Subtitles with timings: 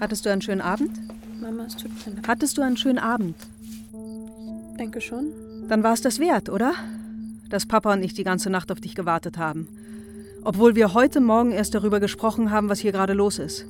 [0.00, 0.90] Hattest du einen schönen Abend?
[1.40, 2.28] Mama, es tut mir leid.
[2.28, 3.36] Hattest du einen schönen Abend?
[4.78, 5.32] Denke schon.
[5.68, 6.74] Dann war es das wert, oder?
[7.48, 9.68] Dass Papa und ich die ganze Nacht auf dich gewartet haben.
[10.44, 13.66] Obwohl wir heute Morgen erst darüber gesprochen haben, was hier gerade los ist.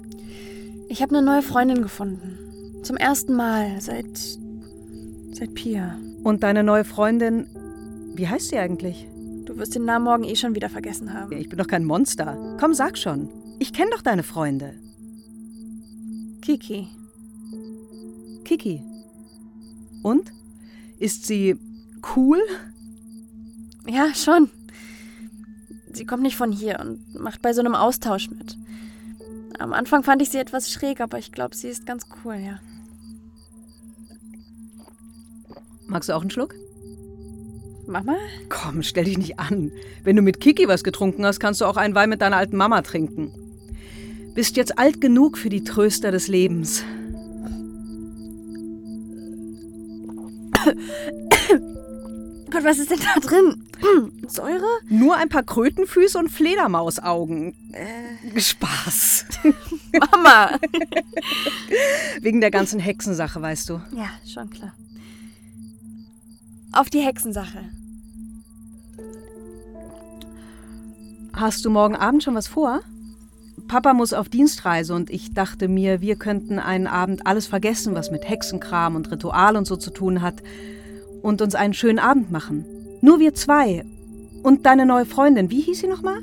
[0.89, 2.39] Ich habe eine neue Freundin gefunden.
[2.83, 4.19] Zum ersten Mal seit.
[5.33, 5.97] seit Pia.
[6.23, 7.47] Und deine neue Freundin,
[8.15, 9.07] wie heißt sie eigentlich?
[9.45, 11.33] Du wirst den Namen morgen eh schon wieder vergessen haben.
[11.33, 12.57] Ich bin doch kein Monster.
[12.59, 13.29] Komm, sag schon.
[13.59, 14.75] Ich kenne doch deine Freunde.
[16.47, 16.87] Kiki.
[18.45, 18.81] Kiki.
[20.05, 20.31] Und?
[21.01, 21.57] Ist sie
[22.15, 22.39] cool?
[23.89, 24.49] Ja, schon.
[25.93, 28.57] Sie kommt nicht von hier und macht bei so einem Austausch mit.
[29.59, 32.61] Am Anfang fand ich sie etwas schräg, aber ich glaube, sie ist ganz cool, ja.
[35.89, 36.55] Magst du auch einen Schluck?
[37.89, 38.15] Mama?
[38.51, 39.73] Komm, stell dich nicht an.
[40.05, 42.57] Wenn du mit Kiki was getrunken hast, kannst du auch einen Wein mit deiner alten
[42.57, 43.33] Mama trinken.
[44.37, 46.85] Bist jetzt alt genug für die Tröster des Lebens.
[52.51, 53.67] Gott, was ist denn da drin?
[54.29, 54.67] Säure?
[54.91, 57.55] Nur ein paar Krötenfüße und Fledermausaugen.
[57.73, 58.39] Äh.
[58.39, 59.25] Spaß.
[60.13, 60.59] Mama!
[62.21, 63.81] Wegen der ganzen Hexensache, weißt du.
[63.93, 64.75] Ja, schon klar.
[66.73, 67.71] Auf die Hexensache.
[71.33, 72.83] Hast du morgen Abend schon was vor?
[73.69, 78.11] Papa muss auf Dienstreise und ich dachte mir, wir könnten einen Abend alles vergessen, was
[78.11, 80.43] mit Hexenkram und Ritual und so zu tun hat,
[81.23, 82.65] und uns einen schönen Abend machen.
[83.01, 83.85] Nur wir zwei.
[84.43, 86.23] Und deine neue Freundin, wie hieß sie nochmal?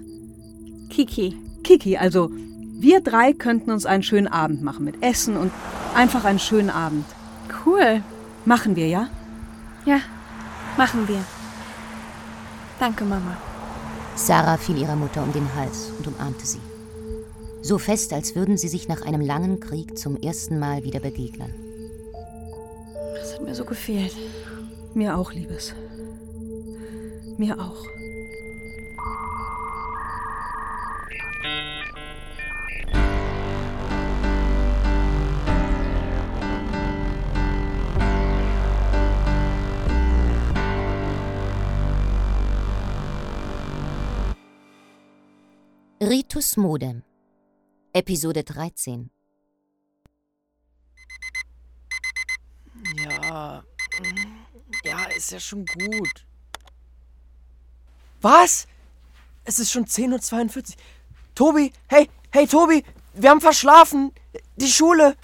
[0.89, 1.37] Kiki.
[1.63, 2.31] Kiki, also
[2.79, 5.51] wir drei könnten uns einen schönen Abend machen mit Essen und
[5.93, 7.05] einfach einen schönen Abend.
[7.65, 8.01] Cool.
[8.45, 9.09] Machen wir, ja?
[9.85, 9.99] Ja,
[10.77, 11.23] machen wir.
[12.79, 13.37] Danke, Mama.
[14.15, 16.59] Sarah fiel ihrer Mutter um den Hals und umarmte sie.
[17.65, 21.49] So fest, als würden sie sich nach einem langen Krieg zum ersten Mal wieder begegnen.
[23.15, 24.13] Das hat mir so gefehlt.
[24.93, 25.73] Mir auch, Liebes.
[27.37, 27.85] Mir auch.
[46.01, 47.03] Ritus Modem
[47.93, 49.11] Episode 13
[52.97, 53.63] Ja,
[54.83, 56.25] ja, ist ja schon gut.
[58.21, 58.67] Was?
[59.45, 60.63] Es ist schon 10.42 Uhr.
[61.35, 62.83] Tobi, hey, hey Tobi,
[63.13, 64.11] wir haben verschlafen.
[64.55, 65.15] Die Schule.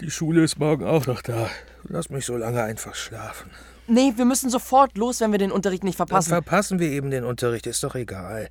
[0.00, 1.50] Die Schule ist morgen auch noch da.
[1.84, 3.50] Lass mich so lange einfach schlafen.
[3.88, 6.28] Nee, wir müssen sofort los, wenn wir den Unterricht nicht Dann verpassen.
[6.30, 8.48] verpassen wir eben den Unterricht, ist doch egal.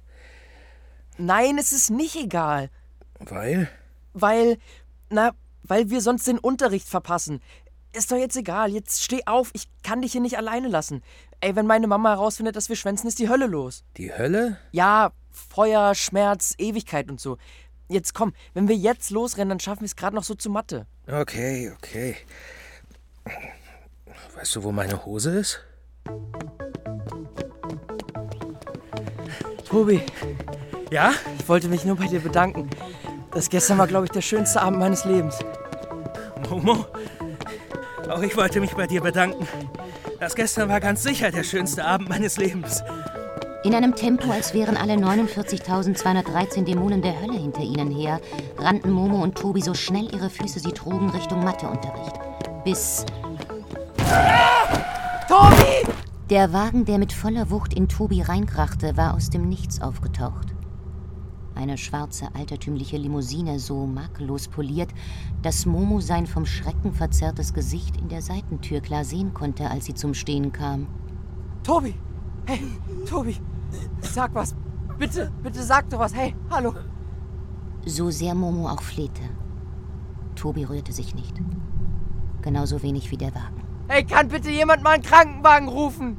[1.18, 2.70] Nein, es ist nicht egal.
[3.20, 3.70] Weil?
[4.14, 4.58] Weil,
[5.10, 5.32] na,
[5.64, 7.42] weil wir sonst den Unterricht verpassen.
[7.94, 8.72] Ist doch jetzt egal.
[8.72, 9.52] Jetzt steh auf.
[9.54, 11.02] Ich kann dich hier nicht alleine lassen.
[11.40, 13.84] Ey, wenn meine Mama herausfindet, dass wir schwänzen, ist die Hölle los.
[13.98, 14.58] Die Hölle?
[14.72, 17.38] Ja, Feuer, Schmerz, Ewigkeit und so.
[17.88, 20.88] Jetzt komm, wenn wir jetzt losrennen, dann schaffen wir es gerade noch so zu Mathe.
[21.08, 22.16] Okay, okay.
[24.46, 25.60] Weißt du, wo meine Hose ist?
[29.68, 30.04] Tobi,
[30.92, 31.14] Ja?
[31.40, 32.70] ich wollte mich nur bei dir bedanken.
[33.32, 35.40] Das gestern war, glaube ich, der schönste Abend meines Lebens.
[36.48, 36.86] Momo?
[38.08, 39.48] Auch ich wollte mich bei dir bedanken.
[40.20, 42.84] Das gestern war ganz sicher der schönste Abend meines Lebens.
[43.64, 48.22] In einem Tempo, als wären alle 49.213 Dämonen der Hölle hinter ihnen her,
[48.60, 52.14] rannten Momo und Tobi so schnell ihre Füße sie trugen Richtung Matheunterricht.
[52.64, 53.08] Bis
[55.28, 55.92] Tobi!
[56.30, 60.56] der Wagen, der mit voller Wucht in Tobi reinkrachte, war aus dem Nichts aufgetaucht.
[61.54, 64.90] Eine schwarze, altertümliche Limousine, so makellos poliert,
[65.42, 69.94] dass Momo sein vom Schrecken verzerrtes Gesicht in der Seitentür klar sehen konnte, als sie
[69.94, 70.88] zum Stehen kam.
[71.64, 71.96] Tobi!
[72.46, 72.62] Hey,
[73.08, 73.38] Tobi!
[74.02, 74.56] Sag was.
[74.98, 76.14] Bitte, bitte sag doch was.
[76.14, 76.74] Hey, hallo.
[77.86, 79.22] So sehr Momo auch flehte.
[80.36, 81.42] Tobi rührte sich nicht.
[82.42, 83.65] Genauso wenig wie der Wagen.
[83.88, 86.18] Hey, kann bitte jemand mal einen Krankenwagen rufen?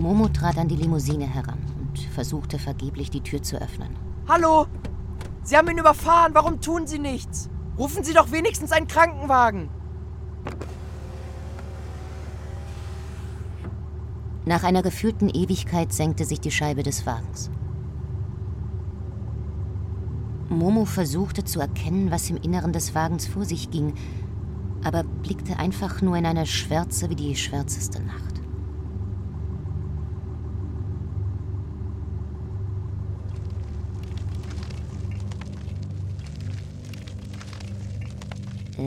[0.00, 3.94] Momo trat an die Limousine heran und versuchte vergeblich die Tür zu öffnen.
[4.26, 4.66] Hallo?
[5.44, 6.34] Sie haben ihn überfahren.
[6.34, 7.50] Warum tun Sie nichts?
[7.78, 9.68] Rufen Sie doch wenigstens einen Krankenwagen.
[14.44, 17.50] Nach einer gefühlten Ewigkeit senkte sich die Scheibe des Wagens.
[20.52, 23.94] Momo versuchte zu erkennen, was im Inneren des Wagens vor sich ging,
[24.84, 28.32] aber blickte einfach nur in eine Schwärze wie die schwärzeste Nacht.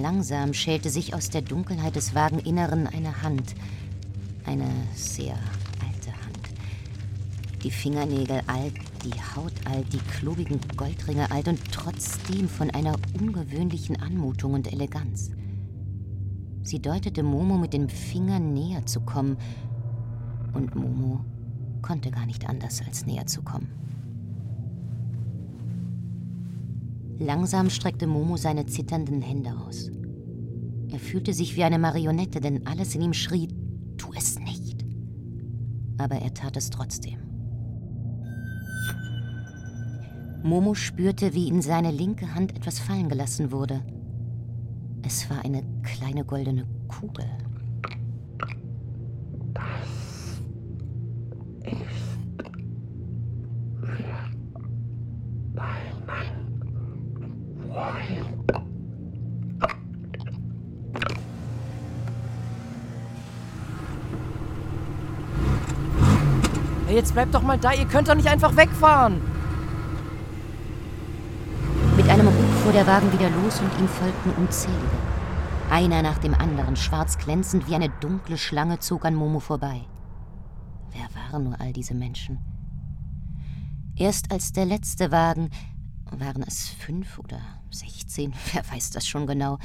[0.01, 3.55] Langsam schälte sich aus der Dunkelheit des Wageninneren eine Hand.
[4.45, 5.37] Eine sehr
[5.81, 6.49] alte Hand.
[7.63, 8.73] Die Fingernägel alt
[9.05, 15.31] die Haut alt, die klobigen Goldringe alt und trotzdem von einer ungewöhnlichen Anmutung und Eleganz.
[16.63, 19.37] Sie deutete Momo mit dem Finger näher zu kommen.
[20.53, 21.23] Und Momo
[21.83, 23.67] konnte gar nicht anders, als näher zu kommen.
[27.19, 29.91] Langsam streckte Momo seine zitternden Hände aus.
[30.89, 33.49] Er fühlte sich wie eine Marionette, denn alles in ihm schrie,
[33.97, 34.83] tu es nicht.
[35.97, 37.34] Aber er tat es trotzdem.
[40.45, 43.81] Momo spürte, wie in seine linke Hand etwas fallen gelassen wurde.
[45.01, 47.25] Es war eine kleine goldene Kugel.
[66.85, 69.19] Hey, jetzt bleibt doch mal da, ihr könnt doch nicht einfach wegfahren.
[71.97, 74.97] Mit einem Ruck fuhr der Wagen wieder los und ihm folgten unzählige.
[75.69, 79.81] Einer nach dem anderen, schwarz glänzend wie eine dunkle Schlange, zog an Momo vorbei.
[80.89, 82.39] Wer waren nur all diese Menschen?
[83.95, 85.51] Erst als der letzte Wagen,
[86.09, 87.39] waren es fünf oder
[87.69, 89.59] sechzehn, wer weiß das schon genau,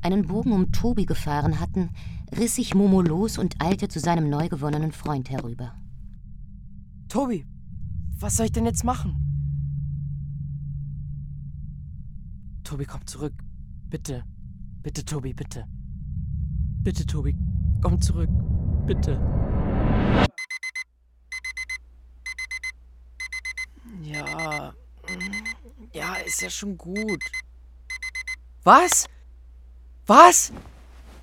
[0.00, 1.90] einen Bogen um Tobi gefahren hatten,
[2.38, 5.74] riss sich Momo los und eilte zu seinem neu gewonnenen Freund herüber.
[7.08, 7.48] Tobi,
[8.20, 9.17] was soll ich denn jetzt machen?
[12.68, 13.32] Tobi, komm zurück.
[13.88, 14.24] Bitte.
[14.82, 15.64] Bitte, Tobi, bitte.
[16.84, 17.34] Bitte, Tobi,
[17.80, 18.28] komm zurück.
[18.84, 19.18] Bitte.
[24.02, 24.74] Ja.
[25.94, 27.24] Ja, ist ja schon gut.
[28.64, 29.08] Was?
[30.06, 30.52] Was?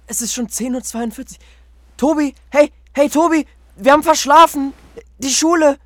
[0.08, 1.26] Es ist schon 10.42 Uhr.
[1.96, 3.46] Tobi, hey, hey, Tobi,
[3.76, 4.74] wir haben verschlafen.
[5.20, 5.78] Die Schule.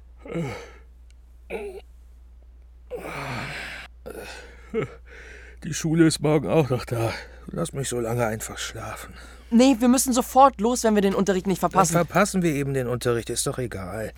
[5.63, 7.13] Die Schule ist morgen auch noch da.
[7.47, 9.13] Lass mich so lange einfach schlafen.
[9.51, 11.93] Nee, wir müssen sofort los, wenn wir den Unterricht nicht Dann verpassen.
[11.93, 14.13] verpassen wir eben den Unterricht, ist doch egal.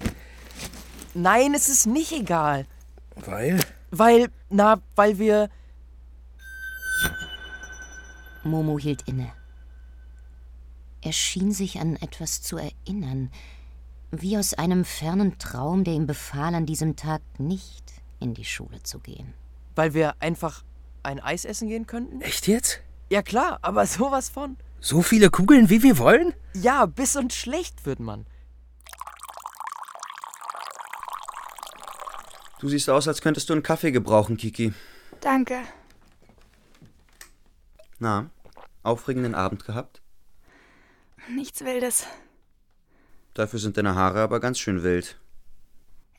[1.14, 2.66] Nein, es ist nicht egal.
[3.16, 3.60] Weil?
[3.92, 5.50] Weil, na, weil wir.
[8.44, 9.32] Momo hielt inne.
[11.02, 13.32] Er schien sich an etwas zu erinnern,
[14.12, 18.84] wie aus einem fernen Traum, der ihm befahl, an diesem Tag nicht in die Schule
[18.84, 19.34] zu gehen.
[19.76, 20.64] Weil wir einfach
[21.04, 22.22] ein Eis essen gehen könnten?
[22.22, 22.82] Echt jetzt?
[23.10, 24.58] Ja, klar, aber sowas von.
[24.80, 26.34] So viele Kugeln, wie wir wollen?
[26.54, 28.26] Ja, bis und schlecht wird man.
[32.60, 34.74] Du siehst aus, als könntest du einen Kaffee gebrauchen, Kiki.
[35.20, 35.62] Danke.
[38.00, 38.30] Na,
[38.84, 40.02] aufregenden Abend gehabt?
[41.30, 42.08] Nichts Wildes.
[43.34, 45.20] Dafür sind deine Haare aber ganz schön wild.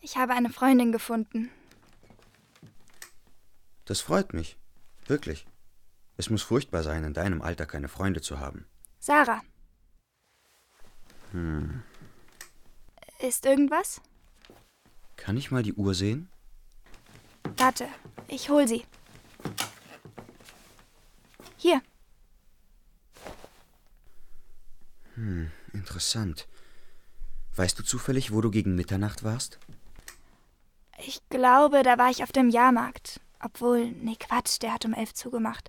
[0.01, 1.51] Ich habe eine Freundin gefunden.
[3.85, 4.57] Das freut mich.
[5.07, 5.47] Wirklich.
[6.17, 8.67] Es muss furchtbar sein, in deinem Alter keine Freunde zu haben.
[8.99, 9.43] Sarah.
[11.33, 11.83] Hm.
[13.19, 14.01] Ist irgendwas?
[15.17, 16.29] Kann ich mal die Uhr sehen?
[17.57, 17.89] Warte,
[18.29, 18.85] ich hol sie.
[21.57, 21.81] Hier,
[25.15, 26.49] Hm, interessant.
[27.55, 29.59] Weißt du zufällig, wo du gegen Mitternacht warst?
[31.05, 33.21] ich glaube, da war ich auf dem Jahrmarkt.
[33.43, 35.69] Obwohl, nee, Quatsch, der hat um elf zugemacht.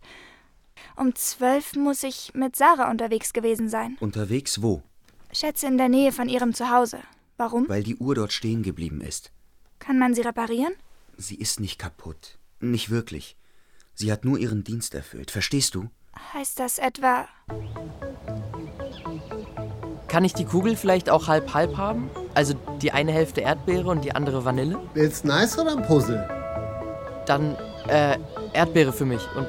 [0.95, 3.97] Um zwölf muss ich mit Sarah unterwegs gewesen sein.
[3.99, 4.83] Unterwegs wo?
[5.31, 6.99] Schätze in der Nähe von ihrem Zuhause.
[7.37, 7.67] Warum?
[7.67, 9.31] Weil die Uhr dort stehen geblieben ist.
[9.79, 10.73] Kann man sie reparieren?
[11.17, 12.37] Sie ist nicht kaputt.
[12.59, 13.35] Nicht wirklich.
[13.95, 15.31] Sie hat nur ihren Dienst erfüllt.
[15.31, 15.89] Verstehst du?
[16.33, 17.27] Heißt das etwa,
[20.07, 22.09] Kann ich die Kugel vielleicht auch halb-halb haben?
[22.35, 24.79] Also die eine Hälfte Erdbeere und die andere Vanille?
[24.93, 26.42] Willst Nice oder ein Puzzle?
[27.25, 27.55] Dann,
[27.87, 28.17] äh,
[28.53, 29.21] Erdbeere für mich.
[29.35, 29.47] Und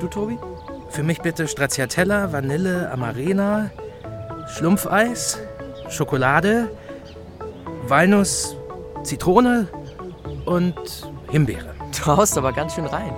[0.00, 0.38] du, Tobi?
[0.88, 3.70] Für mich bitte Stracciatella, Vanille, Amarena,
[4.48, 5.38] Schlumpfeis,
[5.88, 6.70] Schokolade,
[7.86, 8.56] Walnuss,
[9.02, 9.68] Zitrone
[10.44, 10.74] und
[11.30, 11.74] Himbeere.
[11.96, 13.12] Du haust aber ganz schön rein.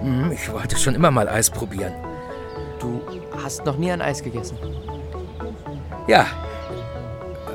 [0.00, 1.92] Hm, ich wollte schon immer mal Eis probieren.
[2.78, 3.00] Du
[3.42, 4.56] hast noch nie ein Eis gegessen.
[6.06, 6.26] Ja,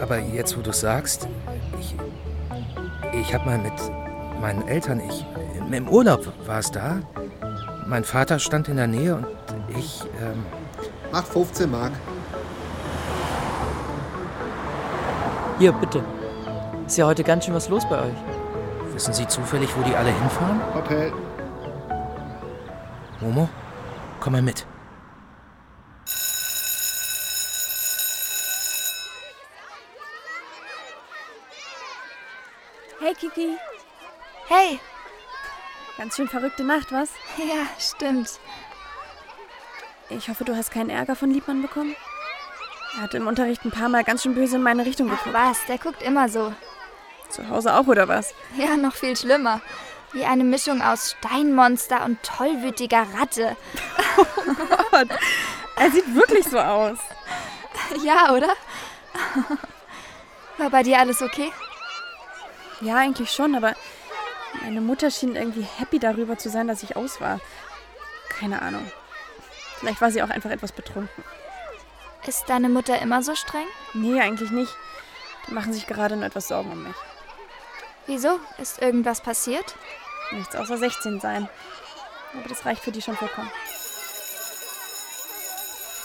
[0.02, 1.28] aber jetzt, wo du sagst,
[1.80, 1.96] ich,
[3.20, 3.74] ich habe mal mit
[4.40, 5.26] meinen Eltern, ich,
[5.72, 7.00] im Urlaub war es da.
[7.88, 9.26] Mein Vater stand in der Nähe und
[9.78, 10.02] ich.
[10.22, 10.46] Ähm
[11.12, 11.92] Mach 15 Mark.
[15.60, 16.04] Hier, bitte.
[16.86, 18.16] Ist ja heute ganz schön was los bei euch.
[18.94, 20.62] Wissen Sie zufällig, wo die alle hinfahren?
[20.74, 21.12] Hotel.
[23.20, 23.50] Momo,
[24.20, 24.66] komm mal mit.
[33.00, 33.58] Hey, Kiki.
[34.48, 34.80] Hey,
[35.98, 37.10] Ganz schön verrückte Nacht, was?
[37.38, 38.40] Ja, stimmt.
[40.10, 41.96] Ich hoffe, du hast keinen Ärger von Liebmann bekommen.
[42.96, 45.36] Er hat im Unterricht ein paar Mal ganz schön böse in meine Richtung Ach geguckt.
[45.36, 46.54] was, der guckt immer so.
[47.30, 48.34] Zu Hause auch, oder was?
[48.56, 49.62] Ja, noch viel schlimmer.
[50.14, 53.58] Wie eine Mischung aus Steinmonster und tollwütiger Ratte.
[54.92, 55.10] Gott,
[55.76, 56.98] er sieht wirklich so aus.
[58.04, 58.50] Ja, oder?
[60.58, 61.52] War bei dir alles okay?
[62.82, 63.74] Ja, eigentlich schon, aber
[64.62, 67.40] meine Mutter schien irgendwie happy darüber zu sein, dass ich aus war.
[68.30, 68.90] Keine Ahnung.
[69.80, 71.24] Vielleicht war sie auch einfach etwas betrunken.
[72.26, 73.68] Ist deine Mutter immer so streng?
[73.94, 74.76] Nee, eigentlich nicht.
[75.48, 76.96] Die machen sich gerade nur etwas Sorgen um mich.
[78.06, 78.40] Wieso?
[78.58, 79.76] Ist irgendwas passiert?
[80.32, 81.48] Nichts außer 16 sein.
[82.34, 83.52] Aber das reicht für die schon vollkommen.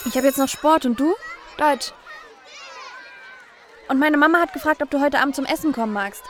[0.04, 1.14] Ich habe jetzt noch Sport und du?
[1.56, 1.92] Deutsch.
[3.88, 6.22] Und meine Mama hat gefragt, ob du heute Abend zum Essen kommen magst.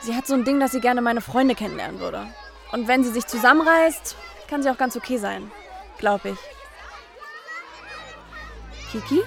[0.00, 2.26] Sie hat so ein Ding, dass sie gerne meine Freunde kennenlernen würde.
[2.72, 4.16] Und wenn sie sich zusammenreißt,
[4.48, 5.50] kann sie auch ganz okay sein.
[5.98, 6.38] Glaub ich.
[8.92, 9.20] Kiki?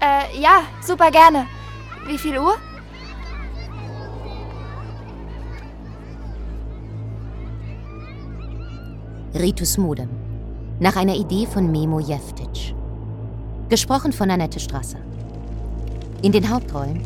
[0.00, 1.46] Äh, ja, super gerne.
[2.06, 2.56] Wie viel Uhr?
[9.34, 10.08] Ritus Modem.
[10.80, 12.74] Nach einer Idee von Memo Jeftic.
[13.68, 14.98] Gesprochen von Annette Strasser.
[16.22, 17.02] In den Hauptrollen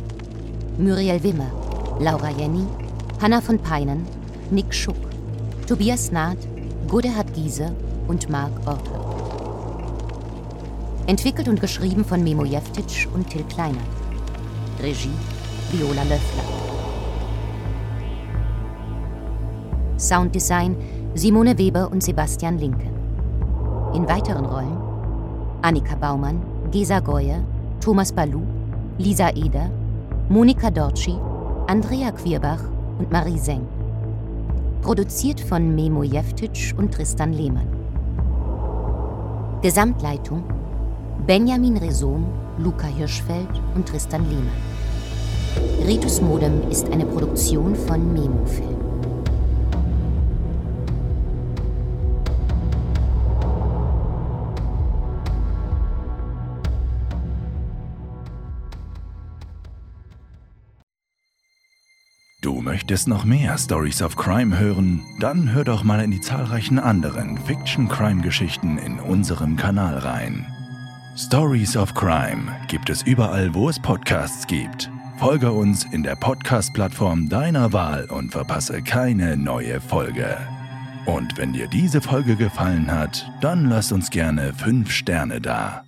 [0.80, 1.50] Muriel Wimmer,
[1.98, 2.64] Laura Jenny,
[3.20, 4.06] Hanna von Peinen,
[4.50, 4.96] Nick Schuck,
[5.66, 6.38] Tobias Naht,
[6.88, 7.70] Godehard Giese
[8.08, 8.98] und Marc Ortler.
[11.06, 13.82] Entwickelt und geschrieben von Memo Jeftic und Till Kleiner.
[14.82, 15.10] Regie
[15.70, 16.44] Viola Löffler.
[19.98, 20.76] Sounddesign
[21.14, 22.88] Simone Weber und Sebastian Linke.
[23.92, 24.78] In weiteren Rollen
[25.60, 27.44] Annika Baumann, Gesa Goye,
[27.80, 28.46] Thomas Balou,
[28.96, 29.70] Lisa Eder,
[30.32, 31.18] Monika Dorci,
[31.66, 32.62] Andrea Quierbach
[33.00, 33.66] und Marie Seng.
[34.80, 37.66] Produziert von Memo Jeftic und Tristan Lehmann.
[39.60, 40.44] Gesamtleitung
[41.26, 42.26] Benjamin Resom,
[42.58, 45.84] Luca Hirschfeld und Tristan Lehmann.
[45.84, 48.79] Ritus Modem ist eine Produktion von Memo Film.
[62.40, 65.02] Du möchtest noch mehr Stories of Crime hören?
[65.18, 70.46] Dann hör doch mal in die zahlreichen anderen Fiction-Crime-Geschichten in unserem Kanal rein.
[71.18, 74.90] Stories of Crime gibt es überall, wo es Podcasts gibt.
[75.18, 80.38] Folge uns in der Podcast-Plattform deiner Wahl und verpasse keine neue Folge.
[81.04, 85.84] Und wenn dir diese Folge gefallen hat, dann lass uns gerne 5 Sterne da.